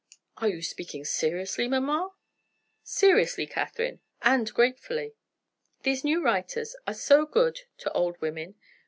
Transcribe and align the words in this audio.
"Are 0.37 0.47
you 0.49 0.63
speaking 0.63 1.05
seriously, 1.05 1.67
mamma?" 1.67 2.15
"Seriously, 2.83 3.45
Catherine 3.45 3.99
and 4.23 4.51
gratefully. 4.51 5.13
These 5.83 6.03
new 6.03 6.23
writers 6.23 6.75
are 6.87 6.95
so 6.95 7.27
good 7.27 7.59
to 7.77 7.91
old 7.93 8.19
women. 8.19 8.55